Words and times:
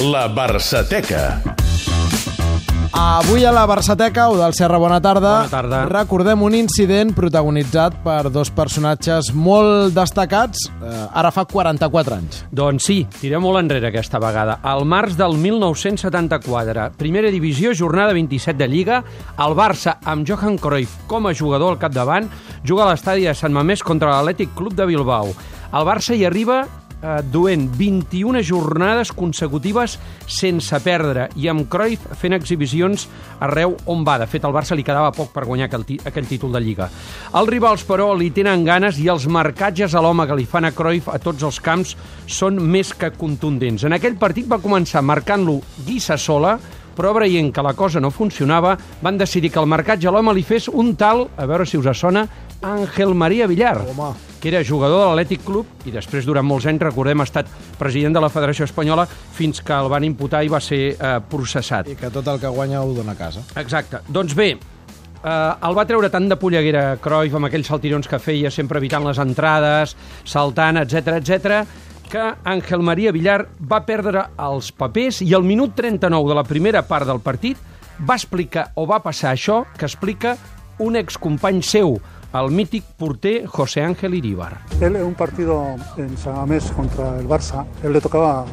La 0.00 0.28
Barçateca. 0.28 1.42
Avui 2.96 3.44
a 3.44 3.52
la 3.52 3.66
Barçateca, 3.66 4.30
o 4.30 4.36
del 4.38 4.54
Serra, 4.56 4.78
bona 4.80 4.96
tarda. 5.00 5.42
Bona 5.42 5.50
tarda. 5.52 5.80
Recordem 5.90 6.40
un 6.40 6.56
incident 6.56 7.12
protagonitzat 7.12 7.98
per 8.00 8.30
dos 8.32 8.48
personatges 8.48 9.28
molt 9.36 9.92
destacats, 9.92 10.70
eh, 10.80 11.04
ara 11.12 11.28
fa 11.30 11.44
44 11.44 12.16
anys. 12.16 12.40
Doncs 12.50 12.88
sí, 12.88 13.06
tirem 13.20 13.44
molt 13.44 13.60
enrere 13.60 13.90
aquesta 13.92 14.18
vegada. 14.18 14.56
Al 14.62 14.86
març 14.88 15.18
del 15.20 15.36
1974, 15.36 16.94
primera 16.96 17.28
divisió, 17.28 17.74
jornada 17.74 18.16
27 18.16 18.56
de 18.56 18.68
Lliga, 18.68 19.04
el 19.36 19.52
Barça, 19.52 19.98
amb 20.02 20.26
Johan 20.26 20.56
Cruyff 20.56 21.04
com 21.06 21.26
a 21.26 21.34
jugador 21.34 21.72
al 21.74 21.78
capdavant, 21.78 22.30
juga 22.64 22.84
a 22.84 22.92
l'estadi 22.94 23.28
de 23.28 23.34
Sant 23.34 23.52
Mamés 23.52 23.82
contra 23.82 24.16
l'Atlètic 24.16 24.56
Club 24.56 24.72
de 24.72 24.86
Bilbao. 24.86 25.34
El 25.70 25.84
Barça 25.84 26.16
hi 26.16 26.24
arriba 26.24 26.66
eh, 27.02 27.20
duent 27.32 27.68
21 27.76 28.42
jornades 28.46 29.12
consecutives 29.12 29.98
sense 30.26 30.80
perdre 30.84 31.28
i 31.36 31.48
amb 31.50 31.66
Cruyff 31.70 32.12
fent 32.20 32.36
exhibicions 32.36 33.06
arreu 33.40 33.76
on 33.90 34.04
va. 34.06 34.18
De 34.20 34.28
fet, 34.30 34.44
al 34.44 34.54
Barça 34.54 34.76
li 34.76 34.84
quedava 34.86 35.12
poc 35.16 35.32
per 35.34 35.46
guanyar 35.48 35.70
aquell, 35.70 35.86
aquell 36.06 36.28
títol 36.28 36.52
de 36.56 36.62
Lliga. 36.64 36.90
Els 37.36 37.50
rivals, 37.50 37.84
però, 37.88 38.10
li 38.14 38.30
tenen 38.34 38.64
ganes 38.66 39.00
i 39.00 39.08
els 39.12 39.26
marcatges 39.30 39.94
a 39.94 40.02
l'home 40.04 40.26
que 40.28 40.36
li 40.38 40.48
fan 40.48 40.68
a 40.68 40.74
Cruyff 40.76 41.10
a 41.12 41.18
tots 41.22 41.46
els 41.46 41.60
camps 41.64 41.96
són 42.26 42.60
més 42.60 42.92
que 42.94 43.12
contundents. 43.16 43.86
En 43.86 43.96
aquell 43.96 44.18
partit 44.20 44.48
va 44.50 44.60
començar 44.62 45.02
marcant-lo 45.02 45.60
Guissa 45.86 46.18
sola, 46.20 46.58
però 46.96 47.14
veient 47.16 47.52
que 47.54 47.64
la 47.64 47.72
cosa 47.74 48.00
no 48.00 48.10
funcionava, 48.12 48.76
van 49.00 49.16
decidir 49.16 49.52
que 49.54 49.60
el 49.62 49.70
marcatge 49.70 50.08
a 50.08 50.12
l'home 50.12 50.34
li 50.36 50.44
fes 50.44 50.68
un 50.68 50.96
tal, 51.00 51.28
a 51.36 51.46
veure 51.48 51.64
si 51.64 51.80
us 51.80 51.88
sona, 51.96 52.26
Àngel 52.60 53.14
Maria 53.14 53.48
Villar 53.48 53.78
Home. 53.80 54.29
Que 54.40 54.48
era 54.48 54.64
jugador 54.64 55.02
de 55.02 55.06
l'Atlètic 55.10 55.44
Club 55.44 55.86
i 55.86 55.92
després, 55.94 56.24
durant 56.26 56.46
molts 56.46 56.66
anys, 56.70 56.82
recordem, 56.88 57.20
ha 57.20 57.28
estat 57.28 57.50
president 57.78 58.16
de 58.16 58.22
la 58.24 58.30
Federació 58.32 58.66
Espanyola 58.68 59.04
fins 59.06 59.60
que 59.60 59.76
el 59.76 59.90
van 59.92 60.06
imputar 60.08 60.42
i 60.44 60.50
va 60.52 60.62
ser 60.64 60.80
eh, 60.94 61.14
processat. 61.30 61.90
I 61.92 61.98
que 62.00 62.10
tot 62.14 62.26
el 62.32 62.40
que 62.40 62.50
guanya 62.50 62.82
ho 62.82 62.94
dona 62.96 63.12
a 63.12 63.20
casa. 63.20 63.44
Exacte. 63.60 64.00
Doncs 64.08 64.34
bé, 64.38 64.54
eh, 64.56 65.30
el 65.68 65.76
va 65.76 65.86
treure 65.86 66.10
tant 66.10 66.28
de 66.30 66.40
polleguera 66.40 66.96
Cruyff 67.02 67.36
amb 67.36 67.50
aquells 67.50 67.68
saltirons 67.70 68.08
que 68.08 68.20
feia, 68.22 68.50
sempre 68.50 68.80
evitant 68.80 69.06
les 69.06 69.20
entrades, 69.20 69.96
saltant, 70.24 70.80
etc 70.80 71.20
etc, 71.20 71.64
que 72.10 72.22
Àngel 72.50 72.82
Maria 72.82 73.12
Villar 73.14 73.44
va 73.70 73.84
perdre 73.86 74.24
els 74.42 74.72
papers 74.74 75.20
i 75.22 75.34
al 75.36 75.44
minut 75.46 75.76
39 75.78 76.32
de 76.32 76.38
la 76.40 76.46
primera 76.48 76.82
part 76.82 77.06
del 77.06 77.20
partit 77.22 77.60
va 78.00 78.16
explicar 78.16 78.70
o 78.80 78.86
va 78.88 78.98
passar 79.04 79.34
això 79.34 79.62
que 79.76 79.86
explica 79.86 80.34
un 80.80 80.96
excompany 80.96 81.60
seu, 81.62 81.98
el 82.32 82.50
mític 82.50 82.84
porter 82.84 83.46
José 83.46 83.82
Ángel 83.82 84.14
Iríbar. 84.14 84.60
Él 84.80 84.96
en 84.96 85.04
un 85.04 85.14
partido 85.14 85.76
en 85.96 86.16
Samamés 86.16 86.70
contra 86.70 87.18
el 87.18 87.26
Barça, 87.26 87.64
él 87.82 87.92
le 87.92 88.00
tocaba 88.00 88.44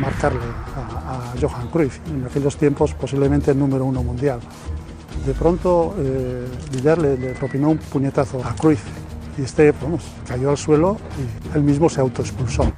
marcarle 0.00 0.40
a, 0.76 1.14
a 1.14 1.34
Johan 1.40 1.68
Cruyff, 1.68 2.00
en 2.08 2.26
aquellos 2.26 2.56
tiempos 2.56 2.94
posiblemente 2.94 3.50
el 3.52 3.58
número 3.58 3.84
uno 3.84 4.02
mundial. 4.02 4.40
De 5.26 5.34
pronto 5.34 5.94
eh, 5.98 6.46
Villar 6.72 6.98
le, 6.98 7.16
le 7.16 7.32
propinó 7.32 7.70
un 7.70 7.78
puñetazo 7.78 8.44
a 8.44 8.54
Cruyff 8.54 8.82
y 9.38 9.42
este 9.42 9.72
vamos, 9.72 10.02
cayó 10.26 10.50
al 10.50 10.58
suelo 10.58 10.98
y 11.18 11.56
él 11.56 11.62
mismo 11.62 11.88
se 11.88 12.00
autoexpulsó. 12.00 12.70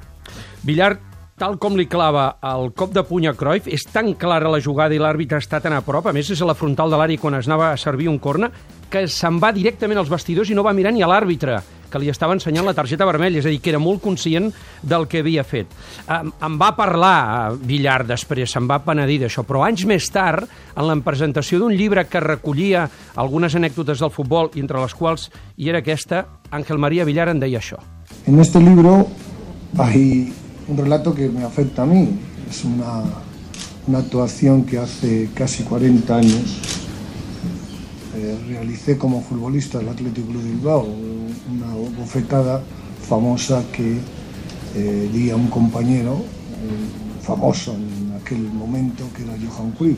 Villar, 0.63 0.99
tal 1.35 1.57
com 1.59 1.75
li 1.75 1.83
clava 1.91 2.37
el 2.47 2.69
cop 2.79 2.93
de 2.95 3.03
puny 3.03 3.27
a 3.27 3.33
Cruyff, 3.35 3.67
és 3.67 3.83
tan 3.91 4.13
clara 4.15 4.47
la 4.51 4.61
jugada 4.63 4.95
i 4.95 4.99
l'àrbitre 5.01 5.41
està 5.41 5.59
tan 5.59 5.73
a 5.75 5.81
prop, 5.83 6.07
a 6.07 6.13
més 6.15 6.29
és 6.31 6.39
a 6.39 6.47
la 6.47 6.55
frontal 6.55 6.93
de 6.93 6.99
l'àrea 6.99 7.19
quan 7.19 7.35
es 7.35 7.49
anava 7.49 7.73
a 7.73 7.79
servir 7.79 8.07
un 8.07 8.21
corna, 8.23 8.47
que 8.87 9.03
se'n 9.11 9.41
va 9.43 9.51
directament 9.51 9.99
als 9.99 10.11
vestidors 10.11 10.47
i 10.47 10.55
no 10.55 10.63
va 10.63 10.71
mirar 10.73 10.93
ni 10.95 11.03
a 11.03 11.09
l'àrbitre, 11.11 11.57
que 11.91 11.99
li 11.99 12.07
estava 12.07 12.37
ensenyant 12.37 12.63
la 12.63 12.73
targeta 12.77 13.07
vermella, 13.07 13.41
és 13.41 13.49
a 13.49 13.51
dir, 13.51 13.59
que 13.59 13.73
era 13.73 13.81
molt 13.83 13.99
conscient 14.03 14.47
del 14.79 15.09
que 15.11 15.19
havia 15.25 15.43
fet. 15.43 15.75
Em, 16.07 16.31
em 16.47 16.55
va 16.61 16.71
parlar 16.77 17.17
eh, 17.17 17.59
Villar 17.67 17.97
després, 18.07 18.55
se'n 18.55 18.71
va 18.71 18.79
penedir 18.87 19.19
d'això, 19.25 19.43
però 19.43 19.65
anys 19.67 19.83
més 19.91 20.07
tard, 20.15 20.47
en 20.71 20.87
la 20.87 20.95
presentació 21.03 21.59
d'un 21.59 21.75
llibre 21.75 22.07
que 22.07 22.23
recollia 22.23 22.87
algunes 23.19 23.59
anècdotes 23.59 23.99
del 23.99 24.15
futbol, 24.15 24.53
entre 24.55 24.79
les 24.79 24.95
quals 24.95 25.27
hi 25.57 25.67
era 25.73 25.83
aquesta, 25.83 26.23
Ángel 26.55 26.79
María 26.79 27.03
Villar 27.03 27.27
en 27.33 27.43
deia 27.43 27.59
això. 27.59 27.83
En 28.25 28.39
este 28.39 28.63
libro 28.63 29.01
hay 29.77 30.31
un 30.67 30.77
relato 30.77 31.13
que 31.13 31.29
me 31.29 31.43
afecta 31.43 31.83
a 31.83 31.85
mí. 31.85 32.09
Es 32.49 32.63
una, 32.63 33.03
una 33.87 33.99
actuación 33.99 34.63
que 34.63 34.77
hace 34.77 35.29
casi 35.33 35.63
40 35.63 36.15
años 36.15 36.59
eh, 38.15 38.37
realicé 38.47 38.97
como 38.97 39.21
futbolista 39.21 39.79
del 39.79 39.89
Atlético 39.89 40.33
de 40.33 40.43
Bilbao. 40.43 40.87
Una 41.51 41.73
bofetada 41.97 42.61
famosa 43.07 43.63
que 43.71 43.99
eh, 44.75 45.09
di 45.11 45.29
a 45.29 45.35
un 45.35 45.47
compañero 45.47 46.13
eh, 46.15 47.21
famoso 47.21 47.73
en 47.73 48.13
aquel 48.19 48.41
momento 48.41 49.03
que 49.15 49.23
era 49.23 49.33
Johan 49.33 49.71
Cruyff. 49.71 49.97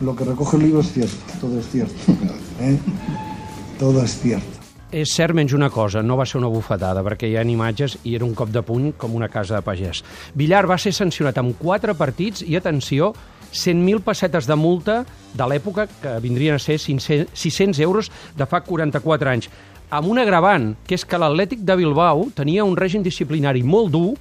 Lo 0.00 0.14
que 0.16 0.24
recoge 0.24 0.56
el 0.56 0.64
libro 0.64 0.80
es 0.80 0.92
cierto, 0.92 1.16
todo 1.40 1.58
es 1.58 1.68
cierto. 1.70 1.94
Todo 3.78 4.04
es 4.04 4.20
cierto. 4.20 4.53
És 4.94 5.10
cert 5.10 5.34
menys 5.34 5.50
una 5.56 5.72
cosa, 5.74 6.04
no 6.06 6.14
va 6.14 6.22
ser 6.22 6.36
una 6.38 6.46
bufetada, 6.46 7.00
perquè 7.02 7.26
hi 7.26 7.32
ha 7.34 7.42
imatges 7.42 7.96
i 8.06 8.12
era 8.14 8.22
un 8.22 8.34
cop 8.38 8.52
de 8.54 8.60
puny 8.62 8.92
com 8.94 9.16
una 9.18 9.26
casa 9.26 9.56
de 9.56 9.66
pagès. 9.66 10.04
Villar 10.38 10.68
va 10.70 10.76
ser 10.78 10.92
sancionat 10.94 11.40
amb 11.40 11.56
quatre 11.58 11.96
partits 11.98 12.44
i, 12.46 12.54
atenció, 12.54 13.08
100.000 13.50 14.04
pessetes 14.06 14.46
de 14.46 14.54
multa 14.54 15.00
de 15.34 15.48
l'època, 15.50 15.88
que 15.98 16.12
vindrien 16.22 16.54
a 16.54 16.62
ser 16.62 16.78
500, 16.78 17.34
600 17.34 17.82
euros 17.82 18.12
de 18.38 18.46
fa 18.46 18.60
44 18.62 19.32
anys. 19.32 19.50
Amb 19.90 20.12
un 20.12 20.22
agravant, 20.22 20.70
que 20.86 20.94
és 20.94 21.02
que 21.02 21.18
l'Atlètic 21.18 21.66
de 21.66 21.74
Bilbao 21.82 22.28
tenia 22.38 22.62
un 22.62 22.78
règim 22.78 23.02
disciplinari 23.02 23.66
molt 23.66 23.90
dur 23.90 24.12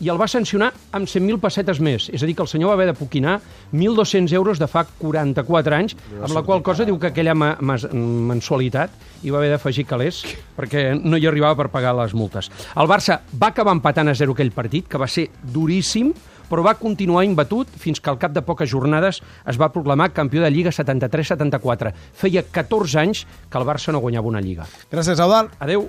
i 0.00 0.10
el 0.12 0.20
va 0.20 0.28
sancionar 0.28 0.70
amb 0.96 1.08
100.000 1.08 1.40
pessetes 1.40 1.80
més. 1.80 2.10
És 2.12 2.22
a 2.22 2.28
dir, 2.28 2.34
que 2.36 2.44
el 2.44 2.50
senyor 2.50 2.72
va 2.72 2.76
haver 2.78 2.88
de 2.90 2.96
poquinar 2.98 3.38
1.200 3.72 4.32
euros 4.36 4.60
de 4.60 4.68
fa 4.70 4.84
44 4.98 5.76
anys, 5.76 5.96
amb 6.20 6.34
la 6.36 6.44
qual 6.46 6.62
cosa 6.66 6.84
diu 6.84 6.98
que 7.00 7.10
aquella 7.12 7.34
ma 7.34 7.54
mas 7.60 7.86
mensualitat 7.92 8.92
hi 9.22 9.32
va 9.32 9.40
haver 9.40 9.54
d'afegir 9.54 9.86
calés 9.88 10.22
perquè 10.56 10.88
no 10.98 11.16
hi 11.16 11.26
arribava 11.26 11.56
per 11.58 11.70
pagar 11.72 11.94
les 11.96 12.14
multes. 12.14 12.50
El 12.76 12.88
Barça 12.90 13.20
va 13.32 13.52
acabar 13.54 13.74
empatant 13.76 14.12
a 14.12 14.14
0 14.14 14.36
aquell 14.36 14.52
partit, 14.52 14.88
que 14.88 15.00
va 15.00 15.08
ser 15.08 15.30
duríssim, 15.42 16.12
però 16.46 16.62
va 16.62 16.76
continuar 16.78 17.24
imbatut 17.26 17.70
fins 17.80 18.00
que 18.00 18.10
al 18.10 18.20
cap 18.22 18.34
de 18.34 18.42
poques 18.46 18.70
jornades 18.70 19.20
es 19.20 19.58
va 19.58 19.72
proclamar 19.74 20.12
campió 20.14 20.42
de 20.44 20.50
Lliga 20.50 20.70
73-74. 20.70 21.92
Feia 22.14 22.44
14 22.44 23.00
anys 23.02 23.24
que 23.50 23.58
el 23.58 23.66
Barça 23.66 23.94
no 23.94 24.02
guanyava 24.04 24.30
una 24.30 24.42
Lliga. 24.44 24.68
Gràcies, 24.92 25.18
Eudal. 25.18 25.50
Adeu. 25.58 25.88